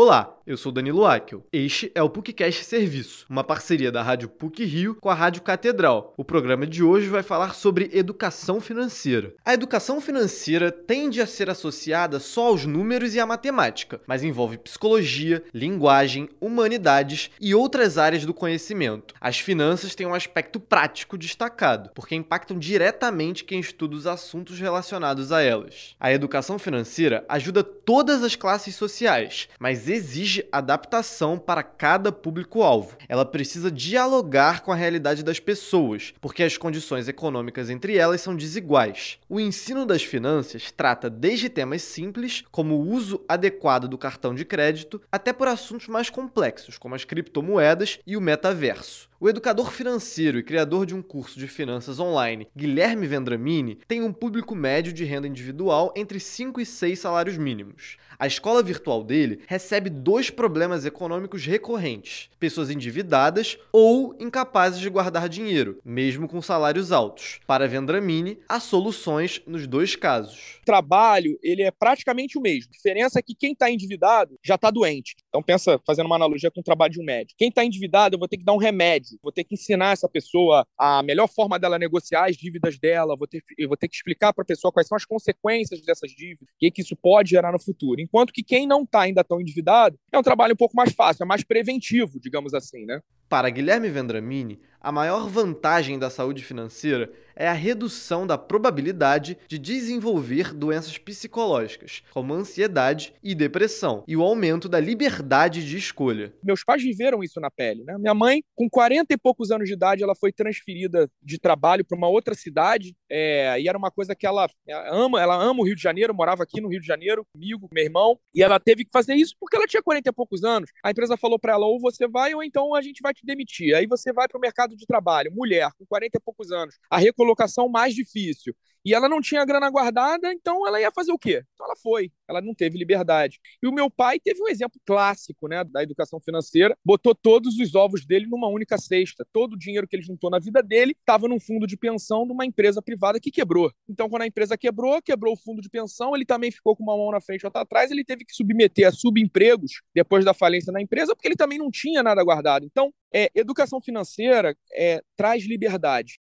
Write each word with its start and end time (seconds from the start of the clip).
Olá, 0.00 0.37
eu 0.48 0.56
sou 0.56 0.72
Danilo 0.72 1.04
Akel. 1.04 1.44
Este 1.52 1.92
é 1.94 2.02
o 2.02 2.08
PUCcast 2.08 2.64
Serviço, 2.64 3.26
uma 3.28 3.44
parceria 3.44 3.92
da 3.92 4.02
Rádio 4.02 4.30
PUC 4.30 4.64
Rio 4.64 4.94
com 4.94 5.10
a 5.10 5.14
Rádio 5.14 5.42
Catedral. 5.42 6.14
O 6.16 6.24
programa 6.24 6.66
de 6.66 6.82
hoje 6.82 7.06
vai 7.06 7.22
falar 7.22 7.54
sobre 7.54 7.90
educação 7.92 8.58
financeira. 8.58 9.34
A 9.44 9.52
educação 9.52 10.00
financeira 10.00 10.72
tende 10.72 11.20
a 11.20 11.26
ser 11.26 11.50
associada 11.50 12.18
só 12.18 12.46
aos 12.46 12.64
números 12.64 13.14
e 13.14 13.20
à 13.20 13.26
matemática, 13.26 14.00
mas 14.06 14.24
envolve 14.24 14.56
psicologia, 14.56 15.44
linguagem, 15.52 16.30
humanidades 16.40 17.30
e 17.38 17.54
outras 17.54 17.98
áreas 17.98 18.24
do 18.24 18.32
conhecimento. 18.32 19.14
As 19.20 19.38
finanças 19.38 19.94
têm 19.94 20.06
um 20.06 20.14
aspecto 20.14 20.58
prático 20.58 21.18
destacado, 21.18 21.90
porque 21.94 22.14
impactam 22.14 22.58
diretamente 22.58 23.44
quem 23.44 23.60
estuda 23.60 23.94
os 23.94 24.06
assuntos 24.06 24.58
relacionados 24.58 25.30
a 25.30 25.42
elas. 25.42 25.94
A 26.00 26.10
educação 26.10 26.58
financeira 26.58 27.22
ajuda 27.28 27.62
todas 27.62 28.22
as 28.22 28.34
classes 28.34 28.74
sociais, 28.74 29.46
mas 29.60 29.90
exige 29.90 30.37
adaptação 30.52 31.38
para 31.38 31.62
cada 31.62 32.12
público-alvo. 32.12 32.96
Ela 33.08 33.24
precisa 33.24 33.70
dialogar 33.70 34.62
com 34.62 34.72
a 34.72 34.76
realidade 34.76 35.22
das 35.22 35.40
pessoas, 35.40 36.12
porque 36.20 36.42
as 36.42 36.56
condições 36.56 37.08
econômicas 37.08 37.70
entre 37.70 37.96
elas 37.96 38.20
são 38.20 38.36
desiguais. 38.36 39.18
O 39.28 39.40
ensino 39.40 39.86
das 39.86 40.02
finanças 40.02 40.70
trata 40.70 41.08
desde 41.08 41.48
temas 41.48 41.82
simples, 41.82 42.44
como 42.50 42.74
o 42.74 42.88
uso 42.88 43.24
adequado 43.28 43.88
do 43.88 43.98
cartão 43.98 44.34
de 44.34 44.44
crédito, 44.44 45.00
até 45.10 45.32
por 45.32 45.48
assuntos 45.48 45.88
mais 45.88 46.10
complexos, 46.10 46.76
como 46.76 46.94
as 46.94 47.04
criptomoedas 47.04 47.98
e 48.06 48.16
o 48.16 48.20
metaverso. 48.20 49.07
O 49.20 49.28
educador 49.28 49.72
financeiro 49.72 50.38
e 50.38 50.44
criador 50.44 50.86
de 50.86 50.94
um 50.94 51.02
curso 51.02 51.40
de 51.40 51.48
finanças 51.48 51.98
online, 51.98 52.46
Guilherme 52.56 53.04
Vendramini, 53.04 53.80
tem 53.88 54.00
um 54.00 54.12
público 54.12 54.54
médio 54.54 54.92
de 54.92 55.04
renda 55.04 55.26
individual 55.26 55.92
entre 55.96 56.20
5 56.20 56.60
e 56.60 56.64
6 56.64 57.00
salários 57.00 57.36
mínimos. 57.36 57.96
A 58.16 58.28
escola 58.28 58.62
virtual 58.64 59.02
dele 59.02 59.40
recebe 59.46 59.88
dois 59.90 60.28
problemas 60.28 60.84
econômicos 60.84 61.44
recorrentes: 61.46 62.30
pessoas 62.38 62.68
endividadas 62.68 63.56
ou 63.72 64.16
incapazes 64.18 64.80
de 64.80 64.90
guardar 64.90 65.28
dinheiro, 65.28 65.80
mesmo 65.84 66.28
com 66.28 66.42
salários 66.42 66.90
altos. 66.90 67.38
Para 67.46 67.68
Vendramini, 67.68 68.38
há 68.48 68.58
soluções 68.58 69.40
nos 69.46 69.68
dois 69.68 69.94
casos. 69.94 70.58
O 70.62 70.64
trabalho, 70.64 71.38
ele 71.42 71.62
é 71.62 71.70
praticamente 71.70 72.36
o 72.36 72.40
mesmo. 72.40 72.70
A 72.70 72.76
diferença 72.76 73.18
é 73.20 73.22
que 73.22 73.36
quem 73.36 73.52
está 73.52 73.70
endividado 73.70 74.36
já 74.44 74.56
está 74.56 74.68
doente. 74.68 75.14
Então 75.28 75.40
pensa, 75.40 75.80
fazendo 75.86 76.06
uma 76.06 76.16
analogia 76.16 76.50
com 76.50 76.60
o 76.60 76.64
trabalho 76.64 76.92
de 76.92 77.00
um 77.00 77.04
médico. 77.04 77.38
Quem 77.38 77.50
está 77.50 77.64
endividado, 77.64 78.16
eu 78.16 78.18
vou 78.18 78.26
ter 78.26 78.36
que 78.36 78.44
dar 78.44 78.52
um 78.52 78.58
remédio, 78.58 79.07
vou 79.22 79.32
ter 79.32 79.44
que 79.44 79.54
ensinar 79.54 79.92
essa 79.92 80.08
pessoa 80.08 80.66
a 80.76 81.02
melhor 81.02 81.28
forma 81.28 81.58
dela 81.58 81.78
negociar 81.78 82.28
as 82.28 82.36
dívidas 82.36 82.78
dela, 82.78 83.16
vou 83.16 83.26
ter, 83.26 83.42
vou 83.66 83.76
ter 83.76 83.88
que 83.88 83.96
explicar 83.96 84.32
para 84.32 84.42
a 84.42 84.46
pessoa 84.46 84.72
quais 84.72 84.88
são 84.88 84.96
as 84.96 85.04
consequências 85.04 85.80
dessas 85.82 86.10
dívidas, 86.10 86.42
o 86.42 86.58
que, 86.58 86.70
que 86.70 86.82
isso 86.82 86.96
pode 86.96 87.30
gerar 87.30 87.52
no 87.52 87.60
futuro. 87.60 88.00
Enquanto 88.00 88.32
que 88.32 88.42
quem 88.42 88.66
não 88.66 88.82
está 88.82 89.02
ainda 89.02 89.24
tão 89.24 89.40
endividado 89.40 89.98
é 90.12 90.18
um 90.18 90.22
trabalho 90.22 90.54
um 90.54 90.56
pouco 90.56 90.76
mais 90.76 90.92
fácil, 90.92 91.22
é 91.22 91.26
mais 91.26 91.44
preventivo, 91.44 92.20
digamos 92.20 92.54
assim, 92.54 92.84
né? 92.84 93.00
Para 93.28 93.50
Guilherme 93.50 93.90
Vendramini, 93.90 94.58
a 94.80 94.90
maior 94.90 95.28
vantagem 95.28 95.98
da 95.98 96.08
saúde 96.08 96.42
financeira 96.42 97.12
é 97.38 97.46
a 97.46 97.52
redução 97.52 98.26
da 98.26 98.36
probabilidade 98.36 99.38
de 99.46 99.58
desenvolver 99.58 100.52
doenças 100.52 100.98
psicológicas, 100.98 102.02
como 102.12 102.34
ansiedade 102.34 103.14
e 103.22 103.34
depressão, 103.34 104.02
e 104.08 104.16
o 104.16 104.22
aumento 104.22 104.68
da 104.68 104.80
liberdade 104.80 105.64
de 105.64 105.76
escolha. 105.76 106.34
Meus 106.42 106.64
pais 106.64 106.82
viveram 106.82 107.22
isso 107.22 107.40
na 107.40 107.50
pele, 107.50 107.84
né? 107.84 107.96
Minha 107.96 108.14
mãe, 108.14 108.42
com 108.56 108.68
40 108.68 109.14
e 109.14 109.16
poucos 109.16 109.52
anos 109.52 109.68
de 109.68 109.74
idade, 109.74 110.02
ela 110.02 110.16
foi 110.16 110.32
transferida 110.32 111.08
de 111.22 111.38
trabalho 111.38 111.84
para 111.84 111.96
uma 111.96 112.08
outra 112.08 112.34
cidade, 112.34 112.96
é, 113.08 113.60
e 113.60 113.68
era 113.68 113.78
uma 113.78 113.90
coisa 113.90 114.16
que 114.16 114.26
ela, 114.26 114.48
ama, 114.90 115.22
ela 115.22 115.36
ama 115.40 115.60
o 115.60 115.64
Rio 115.64 115.76
de 115.76 115.82
Janeiro, 115.82 116.12
morava 116.12 116.42
aqui 116.42 116.60
no 116.60 116.68
Rio 116.68 116.80
de 116.80 116.86
Janeiro 116.86 117.24
comigo, 117.32 117.68
meu 117.72 117.84
irmão, 117.84 118.18
e 118.34 118.42
ela 118.42 118.58
teve 118.58 118.84
que 118.84 118.90
fazer 118.90 119.14
isso 119.14 119.36
porque 119.38 119.56
ela 119.56 119.66
tinha 119.66 119.82
40 119.82 120.10
e 120.10 120.12
poucos 120.12 120.42
anos. 120.42 120.70
A 120.82 120.90
empresa 120.90 121.16
falou 121.16 121.38
para 121.38 121.52
ela: 121.52 121.66
ou 121.66 121.78
você 121.78 122.08
vai, 122.08 122.34
ou 122.34 122.42
então 122.42 122.74
a 122.74 122.82
gente 122.82 123.00
vai 123.00 123.14
te 123.14 123.24
demitir. 123.24 123.74
Aí 123.76 123.86
você 123.86 124.12
vai 124.12 124.26
para 124.26 124.36
o 124.36 124.40
mercado 124.40 124.74
de 124.76 124.86
trabalho, 124.86 125.30
mulher, 125.32 125.70
com 125.78 125.86
40 125.86 126.18
e 126.18 126.20
poucos 126.20 126.50
anos, 126.50 126.76
a 126.90 126.98
recolocação 126.98 127.27
mais 127.68 127.94
difícil. 127.94 128.54
E 128.84 128.94
ela 128.94 129.08
não 129.08 129.20
tinha 129.20 129.44
grana 129.44 129.68
guardada, 129.68 130.32
então 130.32 130.66
ela 130.66 130.80
ia 130.80 130.90
fazer 130.90 131.12
o 131.12 131.18
quê? 131.18 131.42
Então 131.54 131.66
ela 131.66 131.76
foi, 131.76 132.10
ela 132.28 132.40
não 132.40 132.54
teve 132.54 132.78
liberdade. 132.78 133.38
E 133.62 133.66
o 133.66 133.72
meu 133.72 133.90
pai 133.90 134.18
teve 134.18 134.40
um 134.42 134.48
exemplo 134.48 134.80
clássico 134.86 135.48
né, 135.48 135.62
da 135.64 135.82
educação 135.82 136.18
financeira, 136.20 136.76
botou 136.84 137.14
todos 137.14 137.58
os 137.58 137.74
ovos 137.74 138.06
dele 138.06 138.26
numa 138.26 138.48
única 138.48 138.78
cesta. 138.78 139.26
Todo 139.32 139.52
o 139.54 139.58
dinheiro 139.58 139.86
que 139.86 139.96
ele 139.96 140.02
juntou 140.02 140.30
na 140.30 140.38
vida 140.38 140.62
dele 140.62 140.96
estava 140.98 141.28
num 141.28 141.38
fundo 141.38 141.66
de 141.66 141.76
pensão 141.76 142.24
de 142.24 142.32
uma 142.32 142.46
empresa 142.46 142.80
privada 142.80 143.20
que 143.20 143.30
quebrou. 143.30 143.70
Então, 143.88 144.08
quando 144.08 144.22
a 144.22 144.26
empresa 144.26 144.56
quebrou, 144.56 145.02
quebrou 145.02 145.34
o 145.34 145.36
fundo 145.36 145.60
de 145.60 145.68
pensão, 145.68 146.14
ele 146.14 146.24
também 146.24 146.50
ficou 146.50 146.74
com 146.74 146.82
uma 146.82 146.96
mão 146.96 147.10
na 147.10 147.20
frente 147.20 147.42
e 147.42 147.46
outra 147.46 147.62
atrás, 147.62 147.90
ele 147.90 148.04
teve 148.04 148.24
que 148.24 148.32
submeter 148.32 148.88
a 148.88 148.92
subempregos 148.92 149.82
depois 149.94 150.24
da 150.24 150.32
falência 150.32 150.72
da 150.72 150.80
empresa, 150.80 151.14
porque 151.14 151.28
ele 151.28 151.36
também 151.36 151.58
não 151.58 151.70
tinha 151.70 152.02
nada 152.02 152.22
guardado. 152.22 152.64
Então, 152.64 152.90
é, 153.12 153.30
educação 153.34 153.80
financeira 153.80 154.56
é, 154.72 155.02
traz 155.16 155.44
liberdade. 155.44 156.18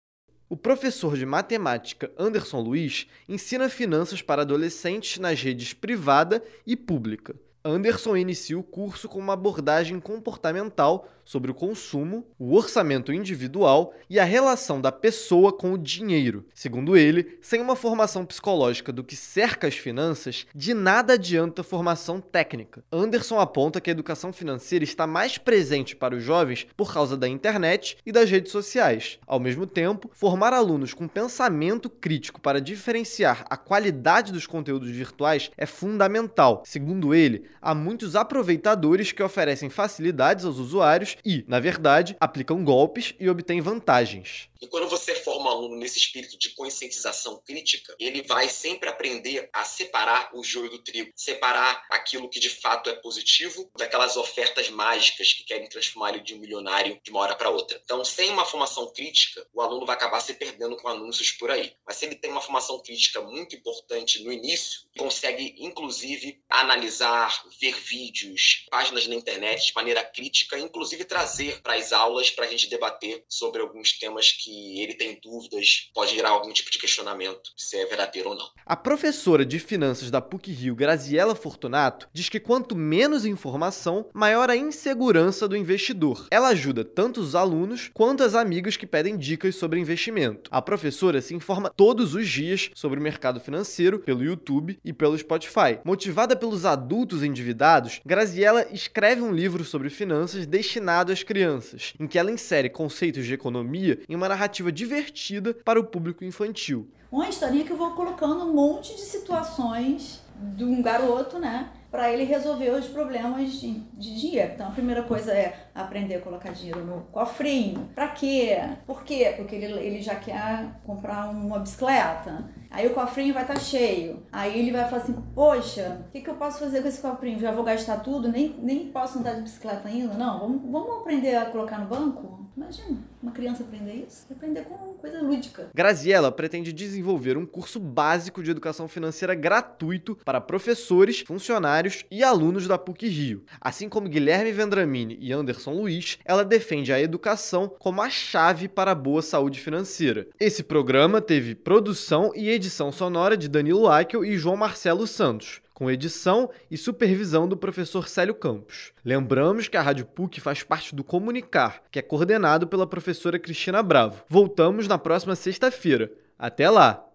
O 0.48 0.56
professor 0.56 1.16
de 1.16 1.26
matemática 1.26 2.12
Anderson 2.16 2.60
Luiz 2.60 3.08
ensina 3.28 3.68
finanças 3.68 4.22
para 4.22 4.42
adolescentes 4.42 5.18
nas 5.18 5.42
redes 5.42 5.72
privada 5.72 6.40
e 6.64 6.76
pública. 6.76 7.34
Anderson 7.64 8.16
inicia 8.16 8.56
o 8.56 8.62
curso 8.62 9.08
com 9.08 9.18
uma 9.18 9.32
abordagem 9.32 9.98
comportamental 9.98 11.08
sobre 11.26 11.50
o 11.50 11.54
consumo, 11.54 12.24
o 12.38 12.54
orçamento 12.54 13.12
individual 13.12 13.92
e 14.08 14.18
a 14.18 14.24
relação 14.24 14.80
da 14.80 14.90
pessoa 14.90 15.52
com 15.52 15.72
o 15.72 15.78
dinheiro. 15.78 16.46
Segundo 16.54 16.96
ele, 16.96 17.36
sem 17.42 17.60
uma 17.60 17.76
formação 17.76 18.24
psicológica 18.24 18.92
do 18.92 19.04
que 19.04 19.16
cerca 19.16 19.66
as 19.66 19.74
finanças, 19.74 20.46
de 20.54 20.72
nada 20.72 21.14
adianta 21.14 21.64
formação 21.64 22.20
técnica. 22.20 22.82
Anderson 22.90 23.40
aponta 23.40 23.80
que 23.80 23.90
a 23.90 23.92
educação 23.92 24.32
financeira 24.32 24.84
está 24.84 25.06
mais 25.06 25.36
presente 25.36 25.96
para 25.96 26.14
os 26.14 26.22
jovens 26.22 26.66
por 26.76 26.94
causa 26.94 27.16
da 27.16 27.28
internet 27.28 27.98
e 28.06 28.12
das 28.12 28.30
redes 28.30 28.52
sociais. 28.52 29.18
Ao 29.26 29.40
mesmo 29.40 29.66
tempo, 29.66 30.08
formar 30.12 30.52
alunos 30.52 30.94
com 30.94 31.08
pensamento 31.08 31.90
crítico 31.90 32.40
para 32.40 32.60
diferenciar 32.60 33.44
a 33.50 33.56
qualidade 33.56 34.32
dos 34.32 34.46
conteúdos 34.46 34.90
virtuais 34.90 35.50
é 35.56 35.66
fundamental. 35.66 36.62
Segundo 36.64 37.12
ele, 37.12 37.46
há 37.60 37.74
muitos 37.74 38.14
aproveitadores 38.14 39.10
que 39.10 39.22
oferecem 39.22 39.68
facilidades 39.68 40.44
aos 40.44 40.58
usuários 40.58 41.15
e, 41.24 41.44
na 41.46 41.60
verdade, 41.60 42.16
aplicam 42.20 42.64
golpes 42.64 43.14
e 43.18 43.28
obtêm 43.28 43.60
vantagens. 43.60 44.48
E 44.60 44.66
quando 44.66 44.88
você 44.88 45.14
aluno 45.56 45.76
nesse 45.76 45.98
espírito 45.98 46.38
de 46.38 46.50
conscientização 46.50 47.40
crítica, 47.44 47.94
ele 47.98 48.22
vai 48.22 48.48
sempre 48.48 48.88
aprender 48.88 49.48
a 49.52 49.64
separar 49.64 50.30
o 50.34 50.42
joio 50.42 50.70
do 50.70 50.82
trigo, 50.82 51.12
separar 51.14 51.84
aquilo 51.90 52.28
que 52.28 52.40
de 52.40 52.50
fato 52.50 52.90
é 52.90 52.94
positivo 52.94 53.70
daquelas 53.76 54.16
ofertas 54.16 54.68
mágicas 54.70 55.32
que 55.32 55.44
querem 55.44 55.68
transformar 55.68 56.10
ele 56.10 56.20
de 56.20 56.34
um 56.34 56.38
milionário 56.38 57.00
de 57.02 57.10
uma 57.10 57.20
hora 57.20 57.34
para 57.34 57.50
outra. 57.50 57.80
Então, 57.84 58.04
sem 58.04 58.30
uma 58.30 58.44
formação 58.44 58.92
crítica, 58.92 59.46
o 59.52 59.60
aluno 59.60 59.86
vai 59.86 59.96
acabar 59.96 60.20
se 60.20 60.34
perdendo 60.34 60.76
com 60.76 60.88
anúncios 60.88 61.32
por 61.32 61.50
aí. 61.50 61.74
Mas 61.86 61.96
se 61.96 62.06
ele 62.06 62.16
tem 62.16 62.30
uma 62.30 62.40
formação 62.40 62.80
crítica 62.80 63.20
muito 63.20 63.56
importante 63.56 64.22
no 64.22 64.32
início, 64.32 64.80
consegue 64.96 65.54
inclusive 65.58 66.42
analisar, 66.48 67.44
ver 67.60 67.74
vídeos, 67.74 68.66
páginas 68.70 69.06
na 69.06 69.14
internet 69.14 69.66
de 69.66 69.74
maneira 69.74 70.04
crítica, 70.04 70.58
inclusive 70.58 71.04
trazer 71.04 71.60
para 71.62 71.74
as 71.74 71.92
aulas 71.92 72.30
para 72.30 72.46
a 72.46 72.48
gente 72.48 72.68
debater 72.68 73.24
sobre 73.28 73.60
alguns 73.60 73.98
temas 73.98 74.32
que 74.32 74.80
ele 74.80 74.94
tem 74.94 75.14
dúvidas, 75.48 75.90
pode 75.94 76.14
gerar 76.14 76.30
algum 76.30 76.52
tipo 76.52 76.70
de 76.70 76.78
questionamento 76.78 77.50
se 77.56 77.76
é 77.76 77.86
verdadeiro 77.86 78.30
ou 78.30 78.34
não. 78.34 78.46
A 78.64 78.76
professora 78.76 79.44
de 79.44 79.58
finanças 79.58 80.10
da 80.10 80.20
PUC 80.20 80.50
Rio, 80.50 80.74
Graziela 80.74 81.34
Fortunato, 81.34 82.08
diz 82.12 82.28
que 82.28 82.40
quanto 82.40 82.74
menos 82.74 83.24
informação, 83.24 84.08
maior 84.12 84.50
a 84.50 84.56
insegurança 84.56 85.46
do 85.46 85.56
investidor. 85.56 86.26
Ela 86.30 86.48
ajuda 86.48 86.84
tanto 86.84 87.20
os 87.20 87.34
alunos 87.34 87.90
quanto 87.94 88.22
as 88.22 88.34
amigas 88.34 88.76
que 88.76 88.86
pedem 88.86 89.16
dicas 89.16 89.54
sobre 89.56 89.80
investimento. 89.80 90.50
A 90.50 90.60
professora 90.60 91.20
se 91.20 91.34
informa 91.34 91.70
todos 91.70 92.14
os 92.14 92.28
dias 92.28 92.70
sobre 92.74 92.98
o 92.98 93.02
mercado 93.02 93.40
financeiro 93.40 94.00
pelo 94.00 94.24
YouTube 94.24 94.78
e 94.84 94.92
pelo 94.92 95.16
Spotify. 95.16 95.78
Motivada 95.84 96.34
pelos 96.34 96.64
adultos 96.64 97.22
endividados, 97.22 98.00
Graziela 98.04 98.66
escreve 98.72 99.22
um 99.22 99.32
livro 99.32 99.64
sobre 99.64 99.90
finanças 99.90 100.46
destinado 100.46 101.12
às 101.12 101.22
crianças, 101.22 101.94
em 102.00 102.06
que 102.06 102.18
ela 102.18 102.32
insere 102.32 102.68
conceitos 102.68 103.24
de 103.24 103.34
economia 103.34 104.00
em 104.08 104.14
uma 104.14 104.28
narrativa 104.28 104.72
divertida 104.72 105.35
para 105.40 105.80
o 105.80 105.84
público 105.84 106.24
infantil. 106.24 106.88
Uma 107.10 107.28
historinha 107.28 107.64
que 107.64 107.72
eu 107.72 107.76
vou 107.76 107.92
colocando 107.92 108.44
um 108.44 108.52
monte 108.52 108.94
de 108.94 109.02
situações 109.02 110.22
de 110.54 110.64
um 110.64 110.82
garoto, 110.82 111.38
né? 111.38 111.70
Para 111.90 112.12
ele 112.12 112.24
resolver 112.24 112.70
os 112.70 112.86
problemas 112.86 113.52
de, 113.52 113.80
de, 113.94 114.20
dinheiro. 114.20 114.52
Então, 114.54 114.68
a 114.68 114.72
primeira 114.72 115.02
coisa 115.02 115.32
é 115.32 115.65
aprender 115.76 116.16
a 116.16 116.20
colocar 116.20 116.52
dinheiro 116.52 116.84
no 116.84 117.02
cofrinho. 117.12 117.88
Para 117.94 118.08
quê? 118.08 118.58
Por 118.86 119.04
quê? 119.04 119.34
Porque 119.36 119.54
ele, 119.54 119.66
ele 119.78 120.00
já 120.00 120.14
quer 120.14 120.80
comprar 120.84 121.28
uma 121.28 121.58
bicicleta. 121.58 122.48
Aí 122.70 122.86
o 122.86 122.94
cofrinho 122.94 123.34
vai 123.34 123.42
estar 123.42 123.54
tá 123.54 123.60
cheio. 123.60 124.22
Aí 124.32 124.58
ele 124.58 124.72
vai 124.72 124.88
falar 124.88 125.02
assim: 125.02 125.14
Poxa, 125.34 126.04
o 126.08 126.10
que, 126.10 126.20
que 126.20 126.30
eu 126.30 126.34
posso 126.34 126.58
fazer 126.58 126.82
com 126.82 126.88
esse 126.88 127.00
cofrinho? 127.00 127.38
Já 127.38 127.52
vou 127.52 127.64
gastar 127.64 128.00
tudo? 128.00 128.28
Nem, 128.28 128.54
nem 128.58 128.88
posso 128.88 129.18
andar 129.18 129.34
de 129.34 129.42
bicicleta 129.42 129.88
ainda? 129.88 130.14
Não, 130.14 130.40
vamos, 130.40 130.62
vamos 130.70 131.00
aprender 131.00 131.36
a 131.36 131.46
colocar 131.46 131.78
no 131.78 131.86
banco? 131.86 132.46
Imagina, 132.56 132.98
uma 133.22 133.32
criança 133.32 133.62
aprender 133.62 134.06
isso, 134.08 134.26
aprender 134.32 134.62
com 134.62 134.94
coisa 134.94 135.20
lúdica. 135.20 135.68
Graziella 135.74 136.32
pretende 136.32 136.72
desenvolver 136.72 137.36
um 137.36 137.44
curso 137.44 137.78
básico 137.78 138.42
de 138.42 138.50
educação 138.50 138.88
financeira 138.88 139.34
gratuito 139.34 140.16
para 140.24 140.40
professores, 140.40 141.20
funcionários 141.20 142.06
e 142.10 142.24
alunos 142.24 142.66
da 142.66 142.78
PUC 142.78 143.08
Rio. 143.08 143.44
Assim 143.60 143.90
como 143.90 144.08
Guilherme 144.08 144.52
Vendramini 144.52 145.18
e 145.20 145.32
Anderson 145.34 145.65
Luiz, 145.74 146.18
ela 146.24 146.44
defende 146.44 146.92
a 146.92 147.00
educação 147.00 147.68
como 147.78 148.02
a 148.02 148.10
chave 148.10 148.68
para 148.68 148.92
a 148.92 148.94
boa 148.94 149.22
saúde 149.22 149.60
financeira. 149.60 150.26
Esse 150.38 150.62
programa 150.62 151.20
teve 151.20 151.54
produção 151.54 152.32
e 152.34 152.50
edição 152.50 152.92
sonora 152.92 153.36
de 153.36 153.48
Danilo 153.48 153.88
Aikel 153.88 154.24
e 154.24 154.36
João 154.36 154.56
Marcelo 154.56 155.06
Santos 155.06 155.60
com 155.76 155.90
edição 155.90 156.48
e 156.70 156.76
supervisão 156.78 157.46
do 157.46 157.54
professor 157.54 158.08
Célio 158.08 158.34
Campos. 158.34 158.94
Lembramos 159.04 159.68
que 159.68 159.76
a 159.76 159.82
Rádio 159.82 160.06
PUC 160.06 160.40
faz 160.40 160.62
parte 160.62 160.94
do 160.94 161.04
Comunicar, 161.04 161.82
que 161.90 161.98
é 161.98 162.02
coordenado 162.02 162.66
pela 162.66 162.86
professora 162.86 163.38
Cristina 163.38 163.82
Bravo. 163.82 164.24
Voltamos 164.26 164.88
na 164.88 164.96
próxima 164.96 165.36
sexta-feira. 165.36 166.10
Até 166.38 166.70
lá! 166.70 167.06